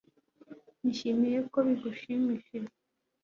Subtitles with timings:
[0.81, 2.73] Nishimiye ko bigushimishije